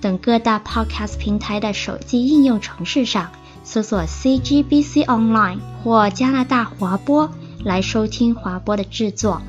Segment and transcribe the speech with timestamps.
[0.00, 3.30] 等各大 Podcast 平台的手机应用程式上
[3.64, 7.30] 搜索 CGBC Online 或加拿大华播
[7.64, 9.42] 来收听华播的制作。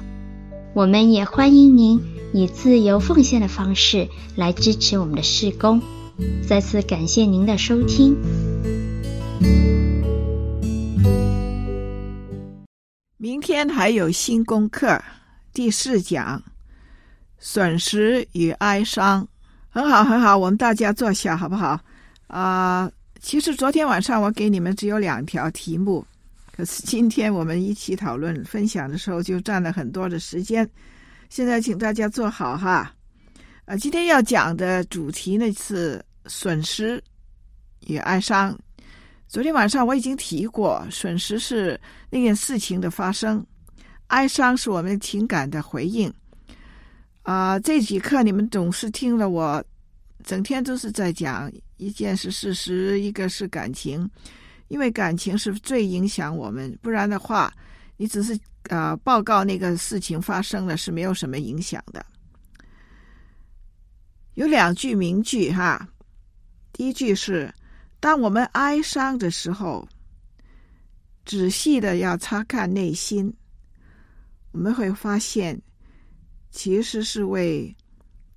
[0.74, 2.02] 我们也欢迎您
[2.34, 5.82] 以自由奉献的方式来支持我们的事工。
[6.48, 8.16] 再次感谢您的收听。
[13.18, 15.04] 明天还有新功课，
[15.54, 16.42] 第四讲，
[17.38, 19.28] 损失与哀伤，
[19.78, 21.80] 很好，很好，我们大家坐下好不好？
[22.26, 26.04] 啊、其实昨天晚上我给你们只有两条题目，
[26.52, 30.68] 可是今天我们一起讨论分享的时候就占了很多的时间。
[31.30, 32.92] 现在请大家坐好哈。
[33.66, 37.00] 啊、今天要讲的主题呢是损失
[37.86, 38.58] 与哀伤。
[39.28, 43.46] 昨天晚上我已经提过，损失是那件事情的发生，
[44.08, 46.12] 哀伤是我们情感的回应。
[47.28, 49.62] 啊、这几课你们总是听了我，
[50.24, 54.10] 整天都是在讲一件是事实，一个是感情，
[54.70, 57.54] 因为感情是最影响我们，不然的话，
[57.98, 58.40] 你只是
[58.70, 62.06] 啊、报告那个事情发生了是没有什么影响的。
[64.36, 65.86] 有两句名句哈，
[66.72, 67.54] 第一句是。
[68.00, 69.86] 当我们哀伤的时候，
[71.26, 73.34] 仔细的要查看内心，
[74.54, 75.62] 我们会发现，
[76.52, 77.76] 其实是为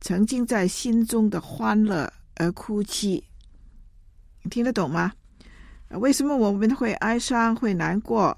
[0.00, 3.22] 曾经在心中的欢乐而哭泣。
[4.50, 5.12] 听得懂吗？
[5.90, 8.36] 为什么我们会哀伤、会难过？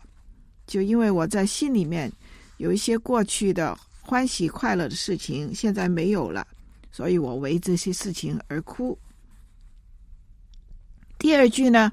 [0.67, 2.11] 就因为我在心里面
[2.57, 6.47] 有一些过去的欢喜快乐的事情，现在没有了，
[6.91, 8.99] 所以我为这些事情而哭。
[11.19, 11.93] 第二句呢，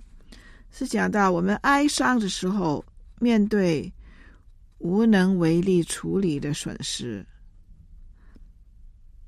[0.72, 2.84] 是讲到我们哀伤的时候，
[3.20, 3.92] 面对
[4.78, 7.26] 无能为力处理的损失，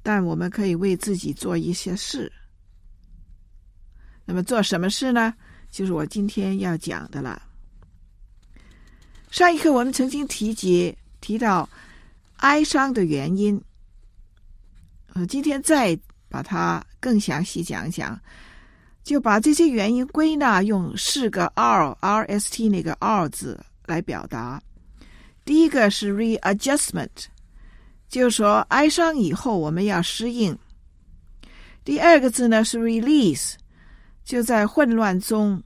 [0.03, 2.31] 但我们可以为自己做一些事。
[4.25, 5.33] 那么做什么事呢？
[5.69, 7.41] 就是我今天要讲的了。
[9.29, 11.69] 上一课我们曾经提及提到
[12.37, 13.61] 哀伤的原因，
[15.13, 15.97] 呃，今天再
[16.27, 18.19] 把它更详细讲一讲。
[19.03, 24.61] 就把这些原因归纳，用四个 R R S T 那个 R 字来表达。
[25.43, 27.09] 第一个是 readjustment，
[28.11, 30.55] 就说哀伤以后我们要适应。
[31.85, 33.53] 第二个字呢是 release，
[34.25, 35.63] 就在混乱中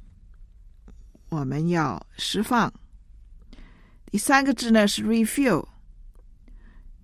[1.29, 2.71] 我们要释放。
[4.11, 5.65] 第三个字呢是 refill，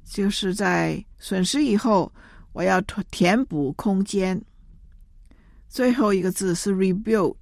[0.05, 2.13] 就是在损失以后
[2.53, 2.79] 我要
[3.09, 4.39] 填补空间。
[5.67, 7.35] 最后一个字是 rebuild，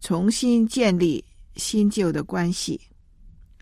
[0.00, 1.24] 重新建立
[1.56, 2.80] 新旧的关系，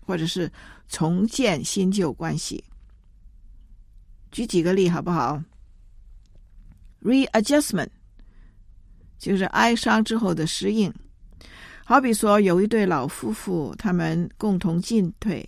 [0.05, 0.51] 或者是
[0.87, 2.63] 重建新旧关系。
[4.31, 5.41] 举几个例好不好
[7.03, 7.89] ？readjustment
[9.17, 10.93] 就是哀伤之后的适应。
[11.83, 15.47] 好比说，有一对老夫妇，他们共同进退，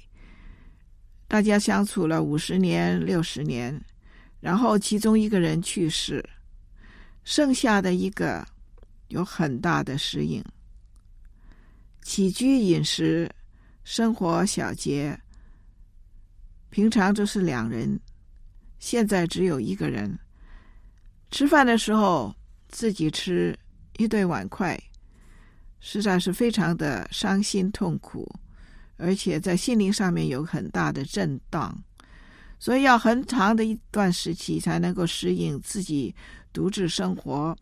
[1.28, 3.80] 大家相处了五十年、六十年，
[4.42, 6.24] 然后其中一个人去世。
[7.24, 8.46] 剩下的一个
[9.08, 10.44] 有很大的适应，
[12.02, 13.30] 起居饮食、
[13.86, 15.18] 生活小节，
[16.70, 17.98] 平常就是两人，
[18.84, 20.14] 现在只有一个人。
[21.32, 22.36] 吃饭的时候
[22.68, 23.58] 自己吃
[23.98, 24.78] 一对碗筷，
[25.80, 28.30] 实在是非常的伤心痛苦，
[28.98, 31.74] 而且在心灵上面有很大的震荡，
[32.60, 36.14] 所以要很长的一段时期才能够适应自己。
[36.52, 37.58] 独自生活，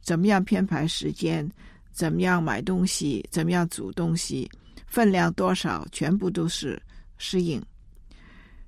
[0.00, 1.48] 怎么样编排时间？
[1.92, 3.22] 怎么样买东西？
[3.30, 4.50] 怎么样煮东西？
[4.86, 5.86] 分量多少？
[5.92, 6.80] 全部都是
[7.18, 7.62] 适应。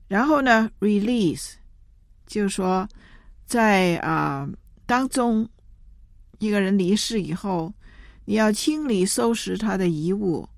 [0.07, 1.55] 然后呢，release，
[2.35, 2.89] 就是说，
[3.47, 4.49] 在啊、
[4.87, 5.49] 当中，
[6.41, 7.73] 一个人离世以后，
[8.25, 10.49] 你要清理收拾他的遗物，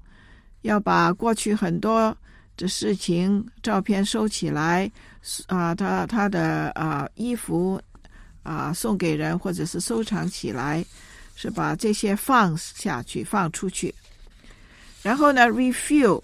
[0.62, 2.17] 要把过去很多
[2.56, 4.90] 的事情、照片收起来
[5.49, 7.78] 啊、他他的啊、衣服。
[8.43, 10.87] 啊，送给人或者是收藏起来，
[11.34, 13.93] 是把这些放下去，放出去。
[15.02, 16.23] 然后呢，refill，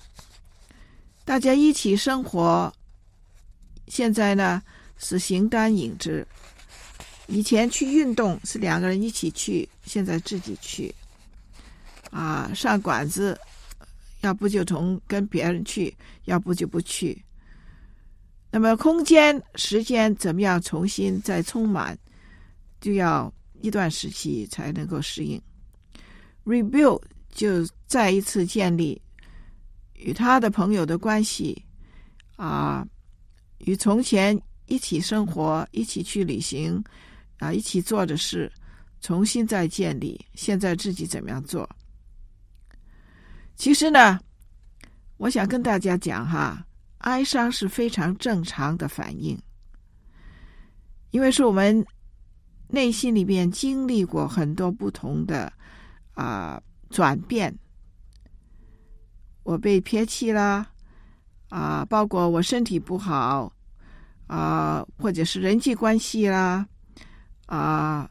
[1.24, 2.72] 大家一起生活，
[3.88, 4.62] 现在呢
[5.02, 6.26] 是形单影只，
[7.26, 10.94] 以前去运动是两个人一起去，现在自己去。
[12.10, 13.38] 啊，上馆子，
[14.20, 15.94] 要不就同跟别人去，
[16.26, 17.20] 要不就不去。
[18.50, 21.98] 那么空间、时间怎么样重新再充满，
[22.80, 25.40] 就要一段时期才能够适应。
[26.44, 27.00] Rebuild
[27.30, 29.00] 就再一次建立
[29.94, 31.64] 与他的朋友的关系，
[32.36, 32.86] 啊，
[33.60, 34.38] 与从前
[34.72, 36.82] 一起生活、一起去旅行、
[37.38, 38.50] 啊，一起做的事，
[39.02, 40.18] 重新再建立。
[40.32, 41.68] 现在自己怎么样做？
[43.54, 44.18] 其实呢，
[45.18, 46.66] 我想跟大家讲哈。
[47.00, 49.36] 哀伤是非常正常的反应，
[51.10, 51.84] 因为是我们
[52.68, 55.52] 内心里面经历过很多不同的
[56.14, 57.52] 啊、转变。
[59.42, 60.66] 我被撇弃了
[61.48, 63.52] 啊、包括我身体不好
[64.32, 66.66] 啊、或者是人际关系啦
[67.46, 68.08] 啊、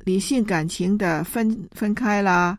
[0.00, 2.58] 理性感情的分分开啦，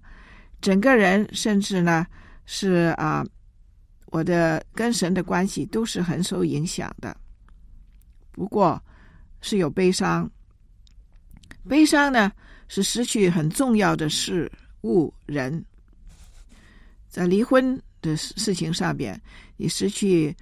[0.59, 2.07] 整个人甚至呢
[2.45, 3.23] 是啊。
[4.11, 7.15] 我的跟神的关系都是很受影响的，
[8.31, 8.81] 不过
[9.39, 10.27] 是有悲伤。
[11.67, 12.31] 悲伤呢，
[12.67, 14.51] 是失去很重要的事
[14.81, 15.63] 物人，
[17.07, 19.21] 在离婚的事情上边，
[19.57, 20.35] 你失去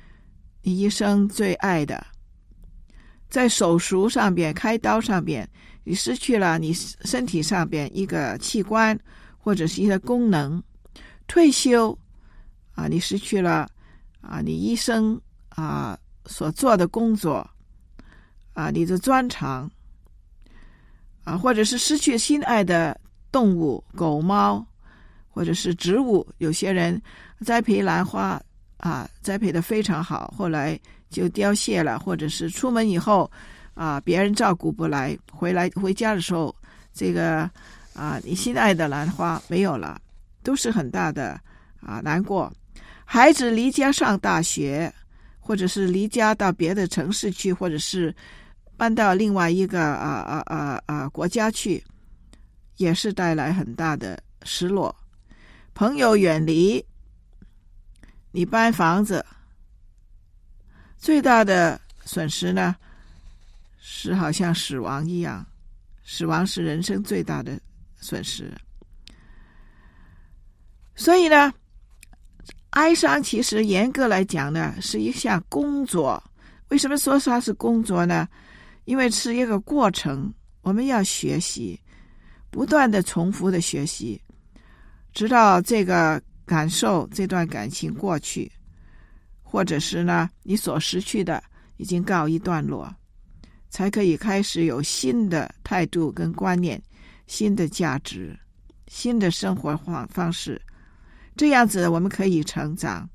[0.61, 2.01] 你一生最爱的；
[3.37, 5.47] 在手术上边，开刀上边，
[5.83, 8.99] 你失去了你身体上边一个器官
[9.37, 10.59] 或者是一个功能；
[11.27, 11.95] 退休。
[12.73, 13.69] 啊，你失去了
[14.21, 15.95] 啊，你一生啊
[16.25, 17.47] 所做的工作
[18.53, 19.69] 啊，你的专长
[21.23, 22.99] 啊，或者是失去心爱的
[23.31, 24.65] 动物狗猫，
[25.29, 26.27] 或者是植物。
[26.39, 26.99] 有些人
[27.45, 28.41] 栽培兰花
[28.77, 33.29] 啊，栽培的非常好，后来就凋谢了，或者是出门以后
[33.73, 36.55] 啊，别人照顾不来，回来回家的时候，
[36.93, 37.49] 这个
[37.93, 39.99] 啊，你心爱的兰花没有了，
[40.43, 41.39] 都是很大的
[41.79, 42.51] 啊难过。
[43.05, 44.93] 孩子离家上大学，
[45.39, 48.13] 或者是离家到别的城市去，或者是
[48.75, 51.81] 搬到另外一个啊啊啊啊国家去，
[52.75, 54.93] 也是带来很大的失落。
[55.73, 56.83] 朋友远离，
[58.31, 59.25] 你搬房子，
[60.97, 62.75] 最大的损失呢，
[63.79, 65.45] 是好像死亡一样，
[66.03, 67.59] 死亡是人生最大的
[67.99, 68.51] 损失。
[70.95, 71.53] 所以呢。
[72.71, 76.21] 哀伤其实严格来讲呢，是一项工作。
[76.67, 78.27] 为什么说它是工作呢？
[78.85, 81.79] 因为是一个过程，我们要学习，
[82.51, 84.21] 不断的重复的学习，
[85.11, 88.51] 直到这个感受、这段感情过去，
[89.49, 91.41] 或者是呢，你所失去的
[91.77, 92.93] 已经告一段落，
[93.69, 96.81] 才可以开始有新的态度跟观念、
[97.27, 98.37] 新的价值、
[98.87, 100.61] 新的生活方方式。
[101.37, 103.09] 这样子，我们可以成长，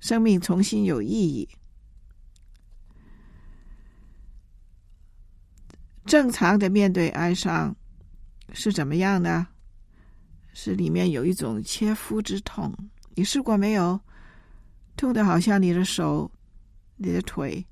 [0.00, 1.46] 生命重新有意义。
[6.06, 7.76] 正常的面对哀伤
[8.54, 9.46] 是怎么样呢？
[10.54, 12.74] 是里面有一种切肤之痛，
[13.14, 14.00] 你试过没有？
[14.96, 16.30] 痛得好像你的手、
[16.96, 17.64] 你的腿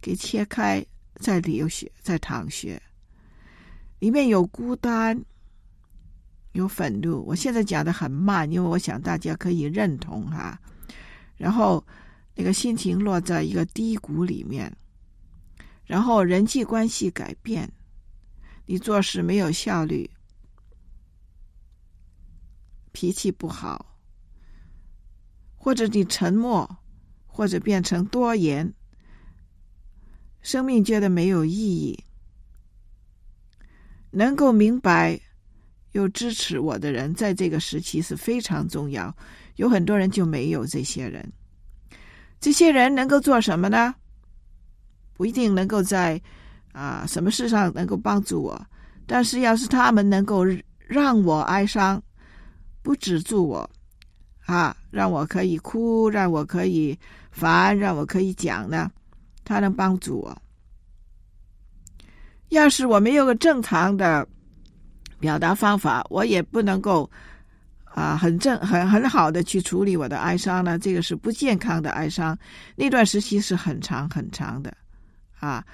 [0.00, 0.84] 给切开，
[1.16, 2.80] 在流血，在淌血，
[3.98, 5.20] 里面有孤单。
[6.52, 10.58] 有愤怒，我现在讲的很慢，因为我想大家可以认同哈。
[11.36, 11.86] 然后
[12.34, 14.74] 那个心情落在一个低谷里面，
[15.84, 17.70] 然后人际关系改变，
[18.66, 20.10] 你做事没有效率，
[22.90, 23.87] 脾气不好，
[25.58, 26.78] 或者你沉默，
[27.26, 28.72] 或者变成多言，
[30.40, 32.02] 生命觉得没有意义，
[34.10, 35.20] 能够明白。
[35.92, 39.12] 又支持我的人，在这个时期是非常重要。
[39.56, 41.32] 有很多人就没有这些人，
[42.38, 43.94] 这些人能够做什么呢？
[45.14, 46.20] 不一定能够在
[46.72, 48.66] 啊什么事上能够帮助我，
[49.06, 50.44] 但是要是他们能够
[50.76, 52.00] 让我哀伤，
[52.82, 53.68] 不止住我
[54.48, 56.98] 啊，让我可以哭，让我可以
[57.30, 58.90] 烦，让我可以讲呢，
[59.44, 60.42] 他能帮助我。
[62.48, 64.26] 要是我没有个正常的。
[65.20, 67.10] 表达方法，我也不能够
[67.84, 70.78] 啊，很正很很好的去处理我的哀伤呢。
[70.78, 72.38] 这个是不健康的哀伤，
[72.76, 74.72] 那段时期是很长很长的，
[75.40, 75.64] 啊，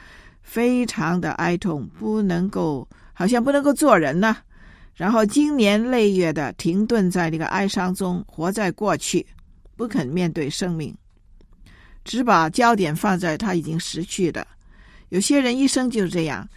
[0.41, 4.35] 非常的哀痛，不能够好像不能够做人呢。
[4.95, 9.27] 然后经年累月的停顿在那个哀伤中，活在过去，
[9.77, 10.95] 不肯面对生命，
[12.05, 14.47] 只把焦点放在他已经失去的。
[15.09, 16.49] 有些人一生就是这样。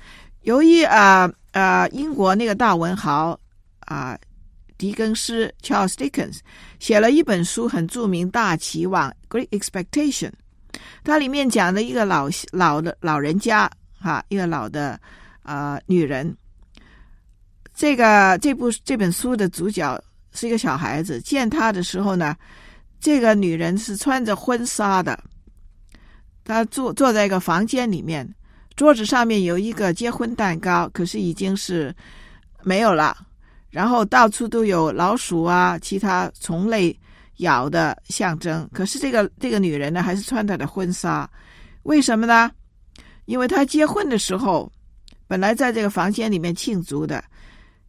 [0.44, 3.38] 由于啊啊，英国那个大文豪
[3.80, 4.18] 啊，
[4.78, 6.40] 狄更斯 Charles Dickens
[6.80, 10.32] 写了一本书，很著名，《大期望》（Great Expectation）。
[11.04, 15.00] 它里面讲了一个老老的老人家，哈，一个老的
[15.42, 16.38] 啊、女人。
[17.78, 20.04] 这个这部这本书的主角
[20.34, 22.36] 是一个小孩子，见他的时候呢，
[23.00, 25.18] 这个女人是穿着婚纱的，
[26.44, 28.28] 她坐坐在一个房间里面。
[28.76, 31.96] 桌子上面有一个结婚蛋糕，可是已经是
[32.64, 33.16] 没有了。
[33.70, 37.00] 然后到处都有老鼠啊，其他虫类
[37.38, 38.68] 咬的象征。
[38.74, 41.30] 可是这个这个女人呢，还是穿她的婚纱。
[41.84, 42.50] 为什么呢？
[43.26, 44.72] 因为她结婚的时候
[45.28, 47.24] 本来在这个房间里面庆祝的，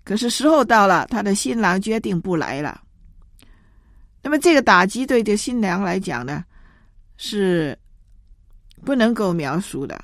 [0.08, 2.80] 可是时候到了，他的新郎决定不来了。
[4.22, 6.42] 那么这个打击对这新娘来讲呢，
[7.18, 7.78] 是
[8.86, 10.02] 不能够描述的。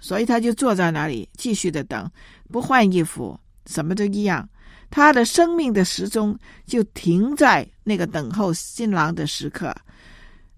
[0.00, 2.10] 所以他就坐在那里，继续的等，
[2.50, 4.46] 不换衣服，什么都一样。
[4.90, 9.74] 他的生命的时钟就停在那个等候新郎的时刻。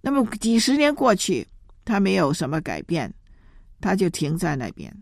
[0.01, 1.47] 那么几十年过去，
[1.85, 3.15] 他没有什么改变，
[3.81, 4.93] 他就停在那边。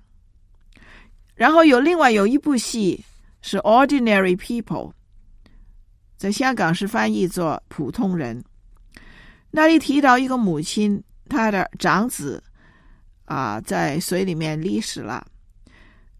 [1.34, 3.02] 然后有另外有一部戏
[3.42, 4.90] 是《Ordinary People》，
[6.16, 8.40] 在香港是翻译作《普通人》。
[9.50, 12.42] 那里提到一个母亲，她的长子。
[13.24, 15.24] 啊，在水里面溺死了，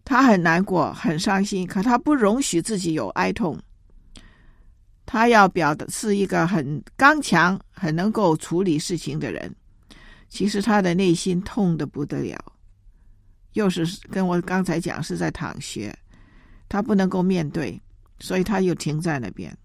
[0.03, 3.59] 她很难过，很伤心，可她不容许自己有哀痛。
[5.05, 9.53] 他要表的是一个很刚强、很能够处理事情的人。
[10.27, 12.39] 其实他的内心痛得不得了，
[13.51, 15.95] 又是跟我刚才讲是在淌血，
[16.73, 17.79] 他不能够面对，
[18.19, 19.55] 所以他又停在那边。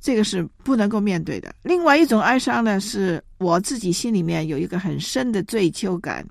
[0.00, 1.54] 这个是不能够面对的。
[1.62, 6.26] 另外一种哀伤呢，是我自己心里面有一个很深的罪疚感，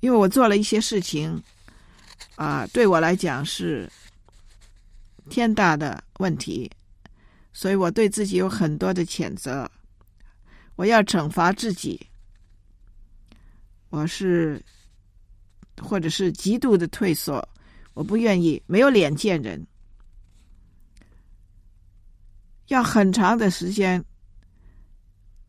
[0.00, 1.42] 因为我做了一些事情，
[2.36, 3.90] 啊、对我来讲是
[5.30, 6.70] 天大的问题，
[7.54, 9.66] 所以我对自己有很多的谴责，
[10.76, 11.98] 我要惩罚自己，
[13.88, 14.62] 我是
[15.80, 17.46] 或者是极度的退缩，
[17.94, 19.64] 我不愿意，没有脸见人。
[22.66, 24.04] 要很长的时间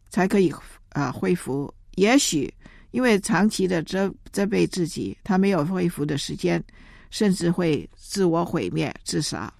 [0.10, 0.54] 才可以
[0.90, 1.74] 啊恢复。
[1.96, 2.54] 也许
[2.92, 6.64] 因为长期的责责备自己，他没有恢复的时间，
[7.10, 9.54] 甚至会自我毁灭、自杀。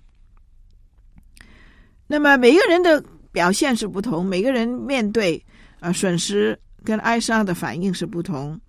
[2.08, 5.44] 那么每个人的表现是不同，每个人面对
[5.80, 8.60] 啊损失跟哀伤的反应是不同。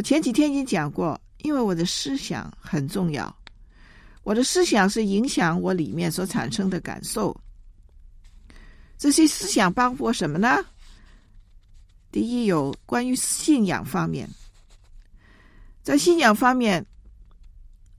[0.00, 3.36] 我前几天已经讲过，因为我的思想很重要。
[4.22, 7.38] 我的思想是影响我里面所产生的感受。
[8.96, 10.64] 这些思想包括什么呢？
[12.10, 14.26] 第一，有关于信仰方面，
[15.82, 16.82] 在信仰方面，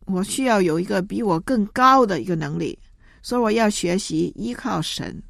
[0.08, 2.80] 我需要有一个比我更高的一个能力，
[3.22, 5.22] 所以我要学习依靠神。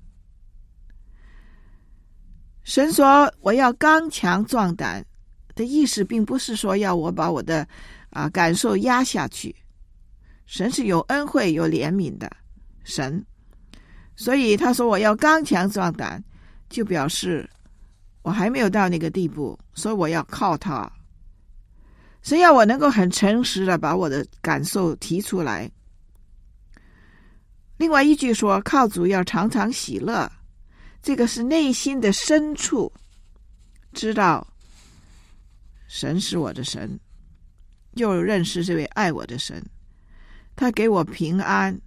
[2.63, 5.05] 神说我要刚强壮胆
[5.61, 7.67] 的意思，并不是说要我把我的
[8.09, 9.55] 啊感受压下去。
[10.47, 12.29] 神是有恩惠、有怜悯的
[12.83, 13.23] 神，
[14.15, 16.21] 所以他说我要刚强壮胆，
[16.67, 17.47] 就表示
[18.23, 20.91] 我还没有到那个地步，所以我要靠他。
[22.21, 25.71] 神要我能够很诚实的把我的感受提出来。
[27.77, 30.31] 另外一句说，靠主要常常喜乐，
[31.01, 32.91] 这个是内心的深处，
[33.93, 34.45] 知道
[35.91, 36.97] 神是我的神，
[37.95, 39.61] 又认识这位爱我的神。
[40.55, 41.77] 他给我平安，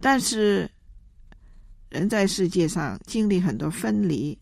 [0.00, 0.68] 但是
[1.88, 4.36] 人在世界上经历很多分离、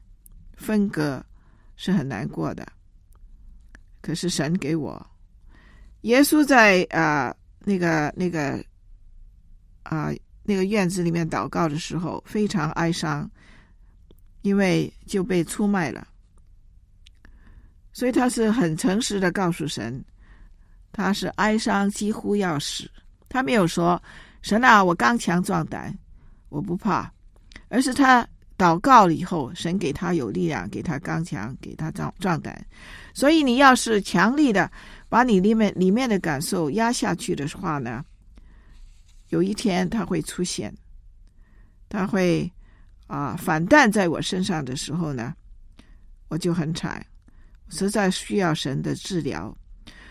[0.54, 1.22] 分割，
[1.76, 2.66] 是很难过的。
[4.00, 5.06] 可是神给我，
[6.02, 8.64] 耶稣在啊、那个那个
[9.82, 10.10] 啊、
[10.42, 13.30] 那个院子里面祷告的时候，非常哀伤，
[14.40, 16.08] 因为就被出卖了，
[17.96, 20.04] 所以他是很诚实的告诉神。
[20.92, 22.90] 他是哀伤，几乎要死。
[23.26, 24.00] 他没有说
[24.42, 25.96] ：“神啊，我刚强壮胆，
[26.50, 27.10] 我不怕。”
[27.70, 32.66] 而是他祷告了以后，神给他有力量，给他刚强，给他壮壮胆。
[33.14, 34.70] 所以，你要是强力的
[35.08, 38.04] 把你里面里面的感受压下去的话呢，
[39.30, 40.70] 有一天他会出现，
[41.88, 42.52] 他会
[43.06, 45.34] 啊反弹在我身上的时候呢，
[46.28, 47.02] 我就很惨，
[47.68, 49.56] 实在需要神的治疗。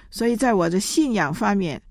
[0.10, 1.82] 所以在我的信仰方面，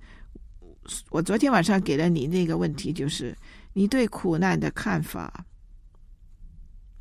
[1.11, 3.37] 我昨天晚上给了你那个问题，就是
[3.73, 5.45] 你对苦难的看法。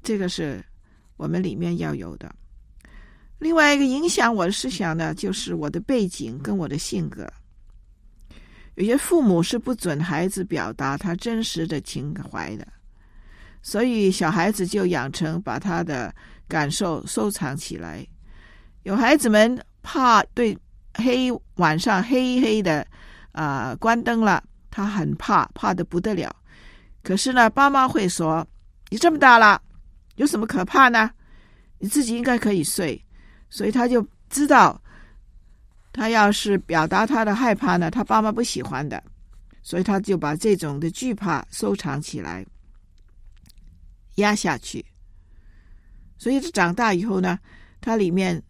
[0.01, 0.63] 这个是
[1.15, 2.34] 我们里面要有的。
[3.39, 7.25] 另外一个影响我的思想呢，就是我的背景跟我的性格。
[8.75, 12.67] 有些父母是不准孩子表达他真实的情怀的，
[13.62, 16.13] 所以小孩子就养成把他的
[16.48, 18.05] 感受收藏起来。
[18.84, 20.58] 有孩子们怕对
[20.96, 22.86] 黑晚上黑黑的
[23.32, 26.34] 啊、关灯了，他很怕，怕的不得了。
[27.02, 28.48] 可是呢，爸妈会说
[28.90, 29.62] ：“你这么大了，
[30.16, 31.12] 有什么可怕呢？
[31.80, 33.04] 你自己应该可以睡。”
[33.50, 34.82] 所以他就知道，
[35.92, 39.04] 他要是表达他的害怕呢，他爸妈不喜欢的，
[39.62, 42.46] 所以他就把这种的惧怕收藏起来，
[44.16, 44.84] 压下去。
[46.18, 47.38] 所以长大以后呢，
[47.82, 48.42] 他里面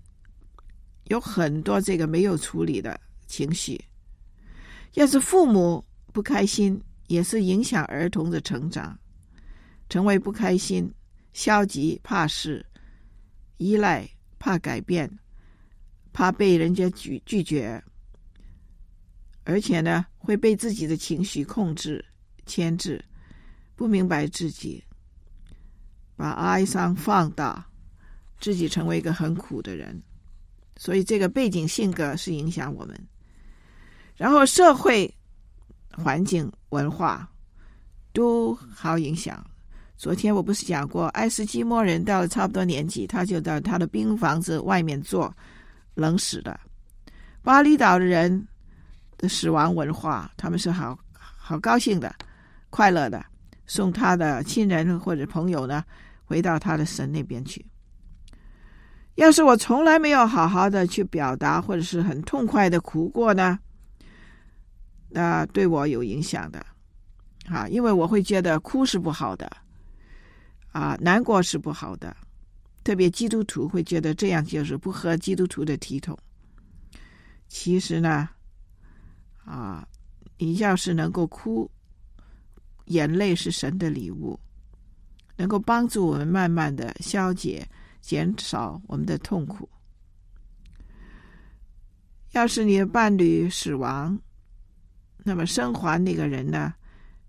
[1.05, 3.83] 有很多这个没有处理的情绪。
[4.93, 8.97] 要是父母不开心，也是影响儿童的成长，
[9.89, 10.93] 成为不开心、
[11.33, 12.65] 消极、怕事、
[13.57, 14.09] 依赖。
[14.39, 15.09] 怕改变，
[16.11, 17.81] 怕被人家拒拒绝，
[19.45, 22.03] 而且呢，会被自己的情绪控制、
[22.45, 23.01] 牵制，
[23.73, 24.83] 不明白自己，
[26.17, 27.65] 把哀伤放大，
[28.41, 30.03] 自己成为一个很苦的人。
[30.83, 33.07] 所以，这个背景、性格是影响我们，
[34.17, 35.09] 然后社会
[35.91, 37.25] 环境、文化
[38.11, 39.41] 都好影响。
[39.95, 45.33] 昨天我不是讲过，爱斯基摩人到了差不多年纪，他就到他的冰房子外面坐，
[45.93, 46.59] 冷死的。
[47.41, 48.45] 巴厘岛的人
[49.17, 52.13] 的死亡文化，他们是好好高兴的、
[52.69, 53.25] 快乐的，
[53.67, 55.81] 送他的亲人或者朋友呢
[56.25, 57.65] 回到他的神那边去。
[59.15, 63.59] 要是我从来没有好好的去表达，或者是很痛快的哭过呢，
[65.09, 66.65] 那对我有影响的
[67.45, 69.49] 啊，因为我会觉得哭是不好的。
[70.71, 72.17] 啊，难过是不好的，
[72.83, 76.17] 特别基督徒会觉得这样就是不合基督徒的体统。
[77.47, 78.27] 其实呢，
[79.45, 79.87] 啊，
[80.39, 81.69] 你要是能够哭，
[82.85, 84.39] 眼泪是神的礼物，
[85.37, 87.63] 能够帮助我们慢慢的消解、
[88.03, 89.67] 减少我们的痛苦。
[92.33, 94.19] 要是你的伴侣死亡，
[95.23, 96.73] 那么生还那个人呢，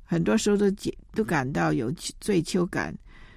[0.02, 0.66] 很多时候都
[1.12, 2.92] 都感到有罪疚感。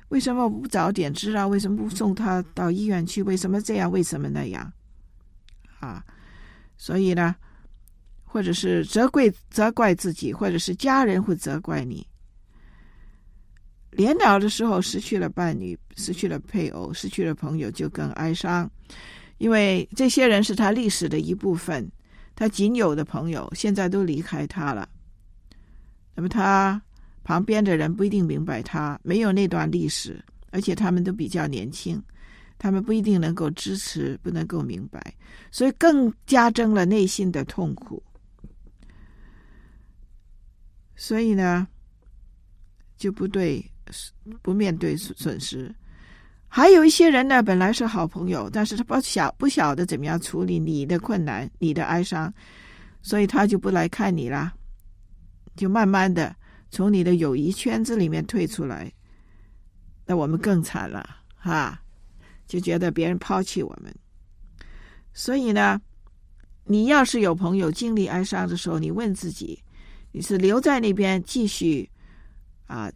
[0.09, 1.47] 为什么不早点知道？
[1.47, 3.21] 为什么不送他到医院去？
[3.21, 3.91] 为什么这样？
[3.91, 4.73] 为什么那样？
[5.79, 6.03] 啊，
[6.77, 7.35] 所以呢，
[8.23, 12.07] 或者是责怪责怪自己，或者是家人会责怪你。
[13.91, 18.69] 年老的时候失去了伴侣，失去了配偶，失去了朋友，就更哀伤，
[19.37, 21.89] 因为这些人是他历史的一部分，
[22.35, 24.87] 他仅有的朋友现在都离开他了，
[26.15, 26.81] 那么他。
[27.23, 32.01] 旁边的人不一定明白他，没有那段历史，而且他们都比较年轻，
[32.57, 35.13] 他们不一定能够支持，不能够明白，
[35.51, 38.01] 所以更加增了内心的痛苦。
[40.95, 41.67] 所以呢，
[42.95, 43.61] 就不对，
[44.41, 45.73] 不面对损失。
[46.47, 52.33] 还有一些人呢，本来是好朋友，但是他不晓不晓得怎么样处理你的困难、你的哀伤，
[53.01, 54.53] 所以他就不来看你了，
[55.55, 56.35] 就慢慢的。
[56.69, 58.91] 从你的友谊圈子里面退出来，
[60.05, 61.81] 那我们更惨了哈，
[62.45, 63.93] 就觉得别人抛弃我们。
[65.13, 65.81] 所以呢，
[66.65, 69.63] 你要是有朋友经历哀伤的时候，你问自己，
[70.11, 71.89] 你是留在那边继续
[72.65, 72.91] 啊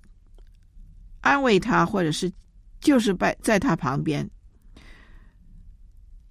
[1.22, 2.32] 安慰他，或者是
[2.80, 4.30] 就是在在他旁边？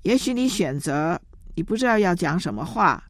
[0.03, 1.20] 也许你选择，
[1.55, 3.03] 你不知道要讲什么话。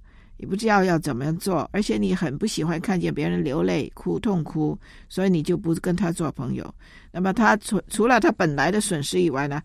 [0.43, 4.75] 你不知道要怎么做，而且你很不喜欢看见别人流泪、哭、痛哭，
[5.07, 6.75] 所以你就不跟他做朋友。
[7.13, 9.63] 那么他除除了他本来的损失以外呢，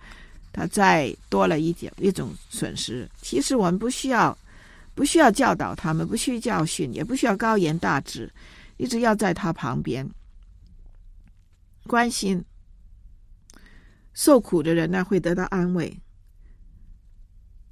[0.51, 3.10] 他再多了一点一种损失。
[3.21, 4.38] 其实我们不需要
[4.93, 8.30] 不需要教导他们，不需要教训，也不需要高言大志，
[8.75, 10.06] 一直要在他旁边
[11.88, 12.43] 关心。
[14.13, 15.93] 受苦的人呢，会得到安慰。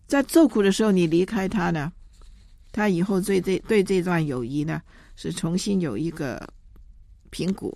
[0.08, 1.92] 在受苦的时候，你离开他呢，
[2.72, 4.82] 他以后对这对这段友谊呢，
[5.16, 6.46] 是重新有一个
[7.30, 7.76] 评估。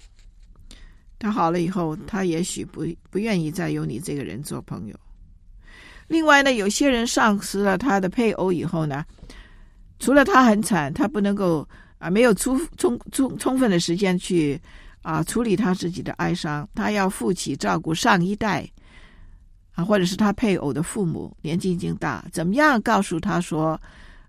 [1.17, 4.99] 他好了以后，他也许不不愿意再有你这个人做朋友。
[6.07, 9.03] 另外呢，有些人丧失了他的配偶以后呢，
[9.97, 14.61] 除了他很惨，他不能够啊，没有充充充充分的时间去
[15.07, 18.69] 啊处理他自己的哀伤，他要负起照顾上一代
[19.71, 23.79] 啊，或者是他配偶的父母年纪已经大，怎么样告诉他说？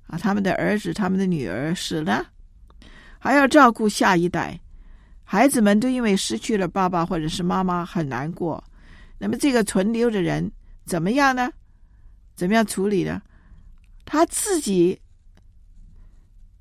[0.06, 2.24] 啊，他们的儿子、他们的女儿死了，
[3.18, 4.58] 还要照顾下一代，
[5.24, 8.62] 孩子们都因为失去了爸爸或者是妈妈很难过。
[9.18, 10.48] 那么这个存留的人
[10.86, 11.50] 怎么样呢？
[12.36, 13.20] 怎么样处理呢？
[14.04, 14.98] 他自己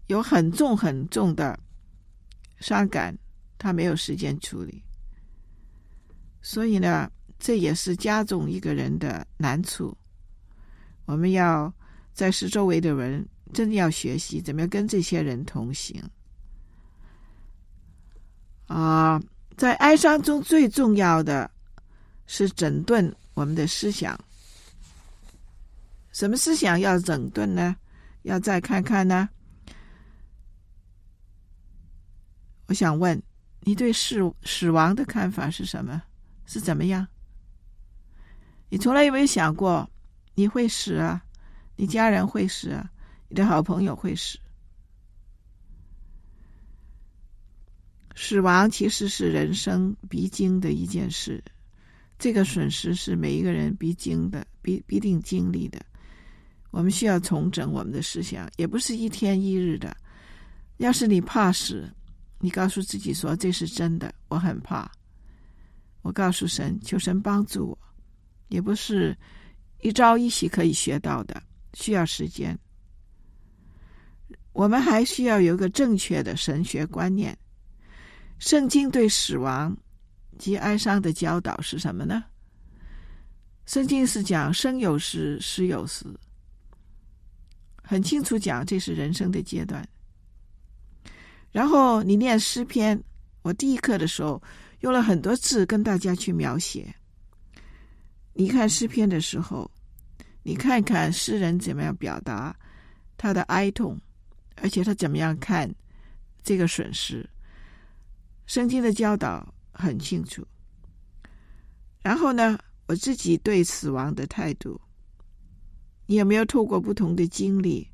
[0.07, 1.57] 有很重很重的
[2.59, 3.15] 伤感，
[3.57, 4.83] 他没有时间处理，
[6.41, 9.97] 所以呢，这也是加重一个人的难处。
[11.05, 11.73] 我们要
[12.13, 16.01] 在是周围的人真的要学习怎么样跟这些人同行
[18.67, 19.21] 啊，
[19.55, 21.49] 在哀伤中最重要的
[22.25, 24.19] 是整顿我们的思想。
[26.11, 27.75] 什么思想要整顿呢？
[28.23, 29.29] 要再看看呢？
[32.65, 33.21] 我想问
[33.67, 36.01] 你对死死亡的看法是什么？
[36.45, 37.05] 是怎么样？
[38.69, 39.91] 你从来有没有想过？
[40.35, 41.21] 你会死啊，
[41.75, 42.89] 你家人会死啊，
[43.27, 44.39] 你的好朋友会死。
[48.15, 51.43] 死亡其实是人生必经的一件事，
[52.17, 55.85] 这个损失是每一个人必经的，必必定经历的。
[56.71, 59.93] 我们需要重整我们的思想，也不是一天一日的。
[60.77, 61.93] 要是你怕死，
[62.39, 64.89] 你告诉自己说这是真的，我很怕。
[66.01, 67.77] 我告诉神，求神帮助我，
[68.49, 69.17] 也不是。
[69.81, 71.41] 一朝一夕可以学到的，
[71.73, 72.57] 需要时间。
[74.51, 77.37] 我们还需要有个正确的神学观念。
[78.39, 79.77] 圣经对死亡
[80.39, 82.23] 及哀伤的教导是什么呢？
[83.67, 86.05] 圣经是讲生有时，死有时，
[87.83, 89.87] 很清楚讲这是人生的阶段。
[91.51, 93.01] 然后你念诗篇，
[93.41, 94.41] 我第一课的时候
[94.81, 96.93] 用了很多字跟大家去描写。
[98.33, 99.69] 你看诗篇的时候，
[100.43, 102.55] 你看看诗人怎么样表达
[103.17, 103.99] 他的哀痛，
[104.57, 105.73] 而且他怎么样看
[106.43, 107.27] 这个损失。
[108.45, 110.45] 圣经的教导很清楚。
[112.01, 114.79] 然后呢，我自己对死亡的态度，
[116.05, 117.85] 你有没有透过不同的经历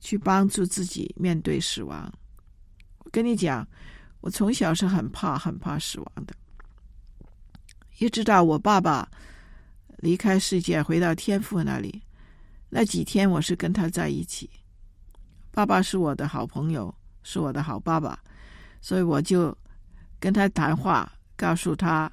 [0.00, 2.10] 去帮助自己面对死亡？
[3.10, 3.66] 跟你讲，
[4.20, 6.34] 我从小是很怕、很怕死亡的，
[7.98, 9.08] 一直到我爸爸。
[10.00, 12.00] 离开世界，回到天父那里，
[12.68, 14.48] 那几天我是跟他在一起。
[15.50, 16.94] 爸爸是我的好朋友，
[17.24, 18.16] 是我的好爸爸，
[18.80, 19.52] 所以我就
[20.20, 22.08] 跟他谈话，告诉他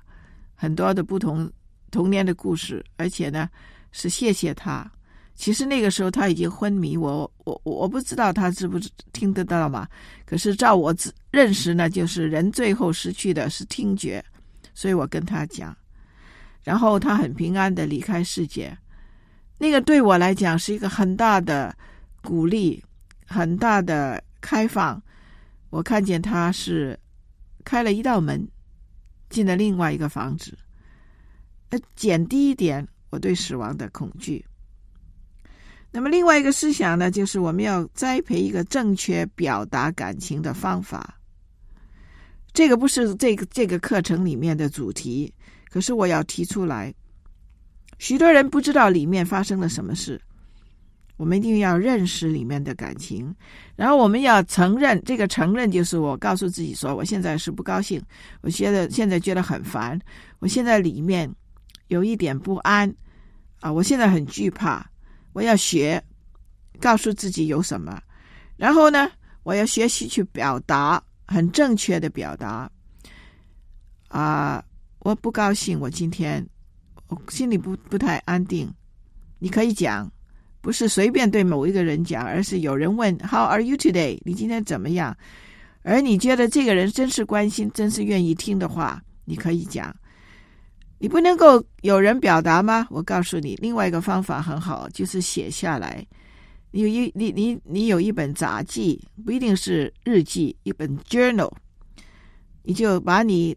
[0.55, 1.47] 很多的不同
[1.91, 3.47] 童年的故事，而且呢
[3.91, 4.91] 是谢谢他。
[5.35, 9.87] 其实那个时候他已经昏迷，我我我不知道他知不知听得到嘛？
[10.25, 10.95] 可是照我
[11.29, 14.23] 认识呢，就是人最后失去的是听觉，
[14.73, 15.75] 所以我跟他讲。
[16.63, 18.75] 然后他很平安的离开世界，
[19.59, 21.75] 那个对我来讲是一个很大的
[22.21, 22.83] 鼓励，
[23.27, 24.99] 很大的开放。
[25.69, 26.97] 我看见他是
[27.65, 28.47] 开了一道门，
[29.29, 30.57] 进了另外一个房子，
[31.69, 34.43] 呃，减低一点我对死亡的恐惧。
[35.95, 41.17] 那么另外一个思想呢，就是我们要栽培一个正确表达感情的方法。
[42.51, 45.33] 这个不是这个这个课程里面的主题。
[45.71, 46.93] 可是我要提出来，
[47.97, 50.19] 许多人不知道里面发生了什么事，
[51.15, 53.33] 我们一定要认识里面的感情，
[53.77, 58.01] 然后我们要承认，这个承认就是我告诉自己说，我现在是不高兴，
[58.41, 59.97] 我现在现在觉得很烦，
[60.39, 61.33] 我现在里面
[61.87, 62.93] 有一点不安
[63.61, 64.85] 啊，我现在很惧怕，
[65.35, 66.01] 我要学
[66.79, 68.01] 告诉自己有什么，
[68.55, 69.11] 然后呢，
[69.43, 72.71] 我要学习去表达，很正确的表达
[74.07, 74.63] 啊。
[74.99, 76.43] 我不高兴，我今天
[77.07, 78.73] 我心里不不太安定。
[79.37, 80.09] 你可以讲，
[80.61, 85.15] 不是随便对某一个人讲，而是有人问 “How are you today？” 你今天怎么样？
[85.83, 89.93] 而你觉得这个人真是关心，真是愿意听的话，你可以讲。
[91.05, 92.87] 你不能够有人表达吗？
[92.89, 96.03] 我告诉你，另外一个方法很好，就是写下来。
[96.71, 101.51] 你有一你你你有一本杂记，不一定是日记，一本 journal，
[102.63, 103.55] 你就把你。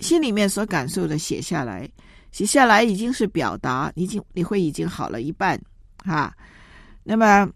[0.00, 1.88] 心里面所感受的写下来，
[2.32, 5.58] 写下来已经是表达，已经你会已经好了一半
[6.04, 6.34] 啊。
[7.02, 7.50] 那么，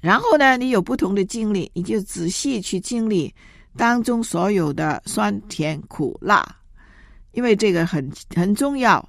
[0.00, 3.34] 然后呢，你有不同的经历，你就仔细去经历
[3.76, 6.56] 当中所有的酸甜苦辣，
[7.32, 9.06] 因为这个很很重要。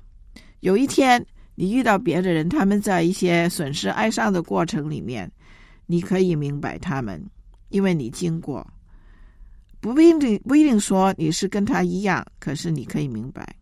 [0.60, 5.32] 有一天你遇到别的人，他们在一些损失哀伤的过程里面，
[5.86, 7.24] 你可以明白他们，
[7.70, 8.66] 因为你经过。
[9.82, 13.56] 不一定不一定说你是跟他一样，可是你可以明白。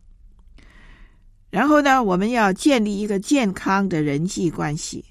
[1.52, 5.06] 然后呢，我们要建立一个健康的人际关系，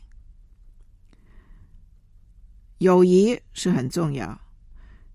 [2.78, 4.38] 友谊是很重要，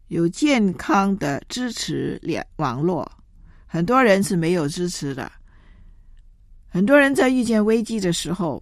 [0.07, 3.11] 有健康的支持联网络。
[3.73, 5.31] 很多人是没有支持的，
[6.67, 8.61] 很多人在遇见危机的时候，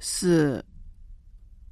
[0.00, 0.60] 是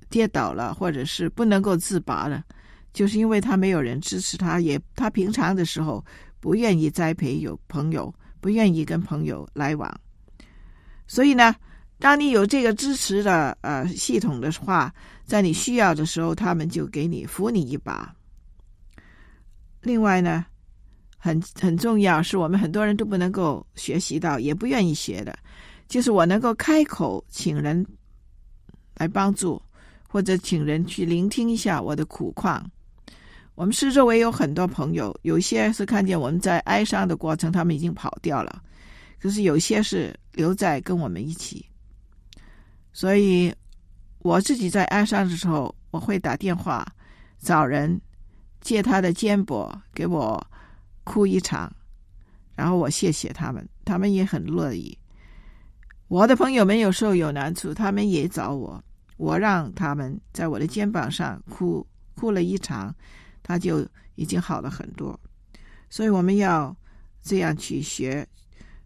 [0.09, 2.45] 跌倒了，或者是不能够自拔了，
[2.93, 6.05] 就是因为他没有人支持他，也他平常的时候
[6.39, 9.93] 不愿意栽培有朋友，不愿意跟朋友来往。
[11.09, 11.53] 所以呢，
[11.99, 18.15] 当你有这个支持的呃系统的话，在你需要的时候，他们就给你扶你一把。
[19.81, 20.47] 另外呢，
[21.21, 25.39] 很很重要，是我们很多人都不能够学习到，也不愿意学的，
[25.87, 27.87] 就是我能够开口请人
[28.97, 29.63] 来帮助，
[30.09, 32.69] 或者请人去聆听一下我的苦况。
[33.55, 38.61] 我们是周围有很多朋友，有些是看见我们在哀伤的过程，他们已经跑掉了；
[39.21, 41.65] 可是有些是留在跟我们一起，
[42.93, 43.55] 所以。
[44.23, 46.87] 我自己在哀伤的时候，我会打电话
[47.39, 47.99] 找人
[48.61, 50.39] 借他的肩膊给我
[51.05, 51.75] 哭一场，
[52.55, 54.97] 然后我谢谢他们，他们也很乐意。
[56.09, 58.83] 我的朋友们有时候有难处，他们也找我，
[59.17, 62.95] 我让他们在我的肩膀上哭哭了一场，
[63.43, 63.87] 他就
[64.17, 65.19] 已经好了很多。
[65.89, 66.77] 所以我们要
[67.23, 68.27] 这样去学。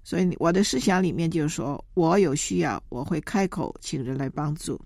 [0.06, 4.78] 所以我的思想里面就是说，我有需要，我会开口请人来帮助。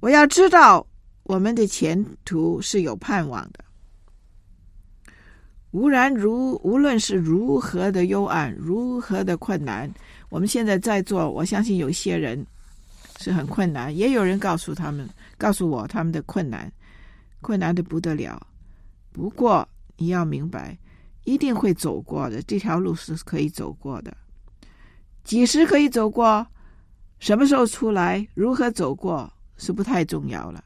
[0.00, 0.86] 我要知道
[1.22, 3.64] 我们的前途是有盼望的。
[5.70, 9.92] 无然如无论是如何的幽暗，如何的困难，
[10.30, 12.44] 我们现在在座，我相信有些人
[13.18, 16.72] 是很困难，也有人告诉他们，告诉我他们的困难，
[17.40, 18.46] 困难的不得了。
[19.12, 20.78] 不过你要明白，
[21.24, 24.16] 一定会走过的，这条路是可以走过的。
[25.24, 26.46] 几时可以走过？
[27.18, 28.26] 什么时候出来？
[28.34, 29.30] 如何走过？
[29.58, 30.62] 是不太重要了，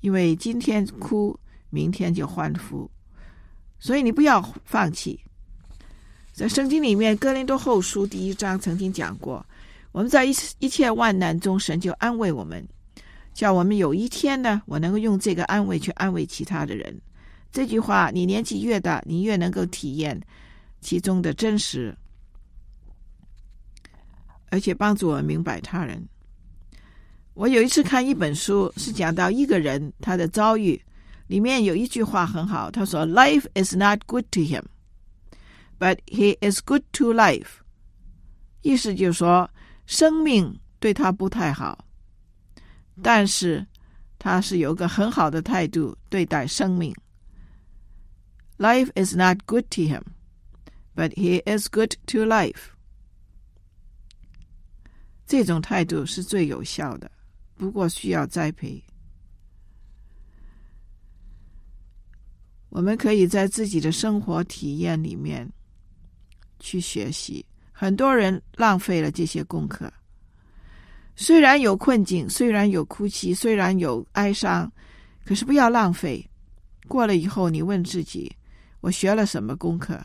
[0.00, 1.34] 因为今天哭，
[1.70, 2.88] 明天就欢呼，
[3.78, 5.20] 所以你不要放弃。
[6.32, 9.44] 在圣经里面，《哥林多后书》第一章曾经讲过，
[9.92, 12.62] 我们在一一切万难中，神就安慰我们，
[13.32, 17.00] 叫我们有一天呢，我能够用这个安慰去安慰其他的人。
[17.50, 20.20] 这句话，你年纪越大，你越能够体验
[20.82, 21.96] 其中的真实，
[24.50, 26.06] 而且帮助我明白他人。
[27.32, 30.78] 我有一次看一本书，是讲到一个人他的遭遇，
[31.27, 34.63] 里面有一句话很好，他说：“Life is not good to him,
[35.79, 37.61] but he is good to life。”
[38.61, 39.49] 意思就是说，
[39.85, 41.85] 生命对他不太好，
[43.01, 43.65] 但是
[44.19, 46.93] 他是有个很好的态度对待生命。
[48.57, 50.03] Life is not good to him,
[50.95, 52.71] but he is good to life。
[55.25, 57.09] 这种态度是最有效的。
[57.55, 58.83] 不过需要栽培。
[62.68, 65.48] 我们可以在自己的生活体验里面
[66.58, 67.44] 去学习。
[67.72, 69.92] 很多人浪费了这些功课，
[71.14, 74.70] 虽然有困境，虽然有哭泣，虽然有哀伤，
[75.24, 76.26] 可是不要浪费。
[76.88, 78.34] 过了以后，你问自己：
[78.80, 80.00] 我学了什么功课？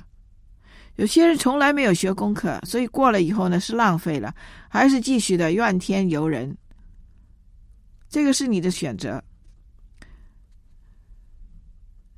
[0.97, 4.36] 有些人从来没有学功课，所以过了以后呢，是浪费了，
[4.67, 6.56] 还是继续的怨天尤人。
[8.10, 9.24] 这个是你的选择。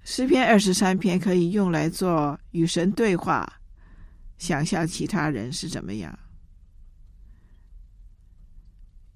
[0.04, 3.52] 诗篇二十三篇可以用来做与神对话，
[4.38, 6.18] 想象其他人是怎么样。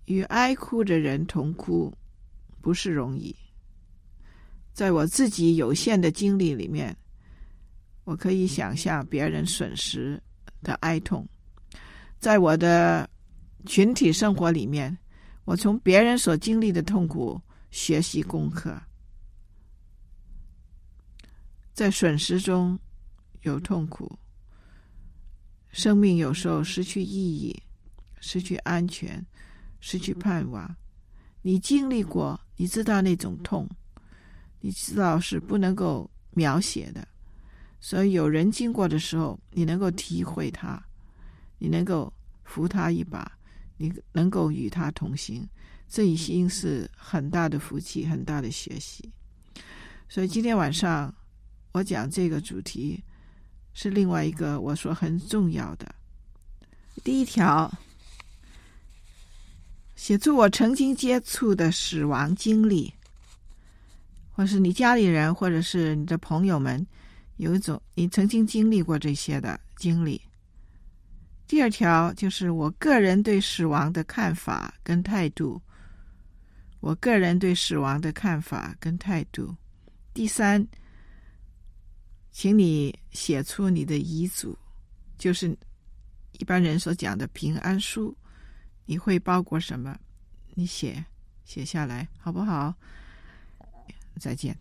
[0.05, 1.93] 与哀哭的人同哭，
[2.61, 3.35] 不是容易。
[4.73, 6.95] 在我自己有限的经历里面，
[8.05, 10.21] 我可以想象别人损失
[10.63, 11.27] 的哀痛。
[12.19, 13.09] 在我的
[13.65, 14.97] 群体生活里面。
[15.47, 18.77] 我从别人所经历的痛苦学习功课，
[21.77, 22.75] 在损失中
[23.43, 24.17] 有痛苦，
[25.69, 27.55] 生命有时候失去意义，
[28.19, 29.23] 失去安全，
[29.79, 30.75] 失去盼望。
[31.43, 33.69] 你经历过，你知道那种痛，
[34.59, 37.07] 你知道是不能够描写的。
[37.79, 40.83] 所以有人经过的时候，你能够体会他，
[41.59, 42.11] 你能够
[42.43, 43.31] 扶他一把。
[43.77, 45.47] 你能够与他同行，
[45.87, 49.07] 这已经是很大的福气，很大的学习。
[50.09, 51.13] 所以今天晚上
[51.77, 53.03] 我讲这个主题
[53.73, 55.93] 是另外一个我说很重要的。
[57.03, 57.71] 第一条，
[59.95, 62.91] 写出我曾经接触的死亡经历，
[64.31, 66.85] 或是你家里人，或者是你的朋友们，
[67.35, 70.19] 有一种你曾经经历过这些的经历。
[71.47, 75.61] 第二条就是我个人对死亡的看法跟态度。
[76.79, 79.55] 我个人对死亡的看法跟态度。
[80.13, 80.67] 第三，
[82.39, 84.55] 请你写出你的遗嘱，
[85.17, 85.57] 就是
[86.33, 88.15] 一般人所讲的平安书。
[88.85, 89.97] 你会包裹什么？
[90.53, 91.03] 你写
[91.45, 92.75] 写下来好不好？
[94.19, 94.55] 再见。